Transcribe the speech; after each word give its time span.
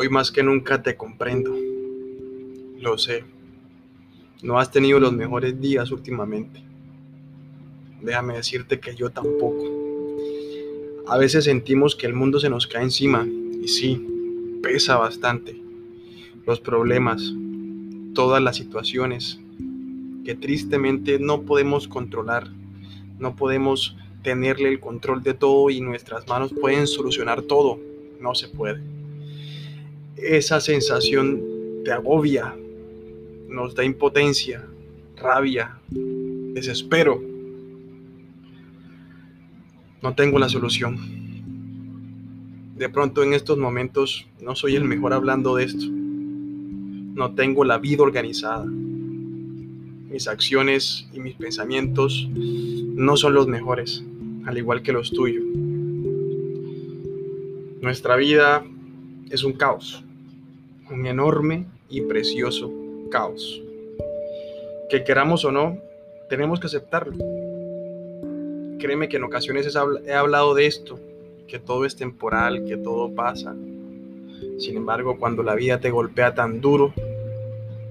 Hoy 0.00 0.08
más 0.08 0.30
que 0.30 0.44
nunca 0.44 0.80
te 0.80 0.94
comprendo. 0.94 1.52
Lo 2.78 2.96
sé. 2.98 3.24
No 4.44 4.60
has 4.60 4.70
tenido 4.70 5.00
los 5.00 5.12
mejores 5.12 5.60
días 5.60 5.90
últimamente. 5.90 6.62
Déjame 8.00 8.34
decirte 8.34 8.78
que 8.78 8.94
yo 8.94 9.10
tampoco. 9.10 9.64
A 11.08 11.18
veces 11.18 11.46
sentimos 11.46 11.96
que 11.96 12.06
el 12.06 12.14
mundo 12.14 12.38
se 12.38 12.48
nos 12.48 12.68
cae 12.68 12.84
encima 12.84 13.26
y 13.26 13.66
sí, 13.66 14.06
pesa 14.62 14.98
bastante. 14.98 15.60
Los 16.46 16.60
problemas, 16.60 17.34
todas 18.14 18.40
las 18.40 18.54
situaciones 18.54 19.40
que 20.24 20.36
tristemente 20.36 21.18
no 21.18 21.42
podemos 21.42 21.88
controlar. 21.88 22.46
No 23.18 23.34
podemos 23.34 23.96
tenerle 24.22 24.68
el 24.68 24.78
control 24.78 25.24
de 25.24 25.34
todo 25.34 25.70
y 25.70 25.80
nuestras 25.80 26.28
manos 26.28 26.54
pueden 26.54 26.86
solucionar 26.86 27.42
todo. 27.42 27.80
No 28.20 28.36
se 28.36 28.46
puede. 28.46 28.97
Esa 30.22 30.60
sensación 30.60 31.40
te 31.84 31.92
agobia, 31.92 32.54
nos 33.48 33.74
da 33.74 33.84
impotencia, 33.84 34.66
rabia, 35.16 35.78
desespero. 35.88 37.22
No 40.02 40.14
tengo 40.14 40.38
la 40.38 40.48
solución. 40.48 40.98
De 42.76 42.88
pronto 42.88 43.22
en 43.22 43.32
estos 43.32 43.58
momentos 43.58 44.26
no 44.40 44.56
soy 44.56 44.74
el 44.76 44.84
mejor 44.84 45.12
hablando 45.12 45.54
de 45.56 45.64
esto. 45.64 45.84
No 45.88 47.34
tengo 47.34 47.64
la 47.64 47.78
vida 47.78 48.02
organizada. 48.02 48.64
Mis 48.64 50.26
acciones 50.26 51.08
y 51.12 51.20
mis 51.20 51.34
pensamientos 51.34 52.28
no 52.32 53.16
son 53.16 53.34
los 53.34 53.46
mejores, 53.46 54.04
al 54.46 54.58
igual 54.58 54.82
que 54.82 54.92
los 54.92 55.10
tuyos. 55.10 55.44
Nuestra 57.80 58.16
vida 58.16 58.64
es 59.30 59.44
un 59.44 59.52
caos, 59.52 60.04
un 60.90 61.06
enorme 61.06 61.66
y 61.88 62.02
precioso 62.02 62.72
caos. 63.10 63.62
Que 64.90 65.04
queramos 65.04 65.44
o 65.44 65.52
no, 65.52 65.78
tenemos 66.28 66.60
que 66.60 66.66
aceptarlo. 66.66 67.16
Créeme 68.78 69.08
que 69.08 69.16
en 69.16 69.24
ocasiones 69.24 69.74
he 70.06 70.12
hablado 70.12 70.54
de 70.54 70.66
esto, 70.66 70.98
que 71.46 71.58
todo 71.58 71.84
es 71.84 71.96
temporal, 71.96 72.64
que 72.64 72.76
todo 72.76 73.14
pasa. 73.14 73.54
Sin 74.58 74.76
embargo, 74.76 75.18
cuando 75.18 75.42
la 75.42 75.54
vida 75.54 75.80
te 75.80 75.90
golpea 75.90 76.34
tan 76.34 76.60
duro, 76.60 76.92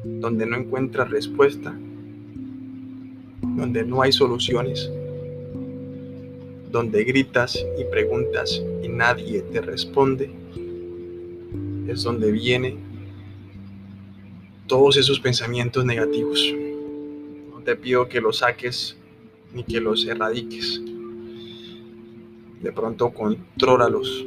donde 0.04 0.45
no 0.45 0.56
encuentras 0.56 1.09
respuesta, 1.09 1.78
donde 3.42 3.84
no 3.84 4.02
hay 4.02 4.11
soluciones, 4.11 4.92
donde 6.72 7.04
gritas 7.04 7.66
y 7.78 7.84
preguntas 7.86 8.64
y 8.82 8.88
nadie 8.88 9.42
te 9.42 9.61
responde, 9.61 10.32
es 11.88 12.04
donde 12.04 12.32
viene 12.32 12.87
todos 14.68 14.98
esos 14.98 15.20
pensamientos 15.20 15.86
negativos. 15.86 16.54
Te 17.64 17.76
pido 17.76 18.08
que 18.08 18.22
los 18.22 18.38
saques 18.38 18.98
ni 19.54 19.64
que 19.64 19.82
los 19.82 20.06
erradiques. 20.06 20.82
De 22.62 22.72
pronto 22.72 23.10
contrólalos. 23.10 24.26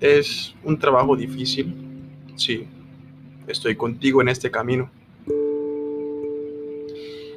Es 0.00 0.54
un 0.62 0.78
trabajo 0.78 1.16
difícil, 1.16 1.74
sí. 2.36 2.66
Estoy 3.46 3.76
contigo 3.76 4.22
en 4.22 4.28
este 4.28 4.50
camino. 4.50 4.90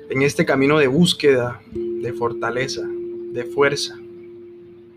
En 0.09 0.21
este 0.21 0.45
camino 0.45 0.79
de 0.79 0.87
búsqueda, 0.87 1.61
de 1.73 2.13
fortaleza, 2.13 2.87
de 3.33 3.43
fuerza, 3.43 3.97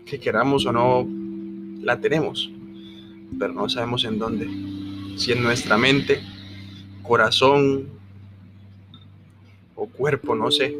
que 0.05 0.19
queramos 0.19 0.65
o 0.65 0.71
no, 0.71 1.05
la 1.81 1.99
tenemos, 1.99 2.49
pero 3.37 3.53
no 3.53 3.67
sabemos 3.67 4.05
en 4.05 4.17
dónde 4.17 4.47
si 5.17 5.31
en 5.31 5.43
nuestra 5.43 5.77
mente, 5.77 6.21
corazón 7.03 7.89
o 9.75 9.87
cuerpo, 9.87 10.35
no 10.35 10.51
sé. 10.51 10.75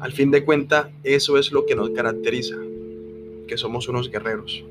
Al 0.00 0.12
fin 0.12 0.30
de 0.30 0.44
cuentas, 0.44 0.88
eso 1.04 1.38
es 1.38 1.52
lo 1.52 1.64
que 1.64 1.76
nos 1.76 1.90
caracteriza, 1.90 2.56
que 3.46 3.56
somos 3.56 3.88
unos 3.88 4.10
guerreros. 4.10 4.64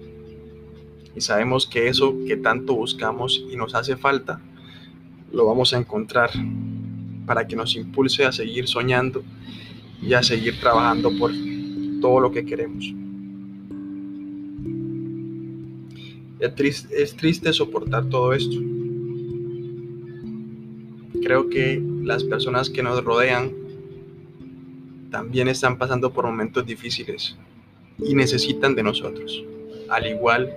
Y 1.15 1.21
sabemos 1.21 1.67
que 1.67 1.87
eso 1.87 2.15
que 2.27 2.37
tanto 2.37 2.75
buscamos 2.75 3.43
y 3.49 3.55
nos 3.55 3.75
hace 3.75 3.95
falta, 3.95 4.41
lo 5.31 5.45
vamos 5.45 5.73
a 5.73 5.77
encontrar 5.77 6.31
para 7.25 7.47
que 7.47 7.55
nos 7.55 7.75
impulse 7.75 8.25
a 8.25 8.31
seguir 8.31 8.67
soñando 8.67 9.23
y 10.01 10.13
a 10.13 10.23
seguir 10.23 10.59
trabajando 10.59 11.11
por 11.17 11.31
todo 12.01 12.19
lo 12.19 12.31
que 12.31 12.45
queremos. 12.45 12.93
Es 16.41 17.15
triste, 17.15 17.53
soportar 17.53 18.09
todo 18.09 18.33
esto. 18.33 18.57
Creo 21.21 21.47
que 21.49 21.79
las 22.03 22.23
personas 22.23 22.67
que 22.67 22.81
nos 22.81 23.03
rodean 23.03 23.51
también 25.11 25.47
están 25.47 25.77
pasando 25.77 26.11
por 26.11 26.25
momentos 26.25 26.65
difíciles 26.65 27.37
y 27.99 28.15
necesitan 28.15 28.73
de 28.73 28.81
nosotros, 28.81 29.43
al 29.87 30.07
igual 30.07 30.51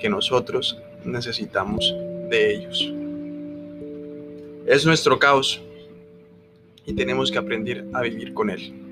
que 0.00 0.08
nosotros 0.08 0.78
necesitamos 1.04 1.94
de 2.30 2.54
ellos. 2.54 2.92
Es 4.66 4.86
nuestro 4.86 5.18
caos 5.18 5.60
y 6.86 6.94
tenemos 6.94 7.30
que 7.30 7.36
aprender 7.36 7.84
a 7.92 8.00
vivir 8.00 8.32
con 8.32 8.48
él. 8.48 8.85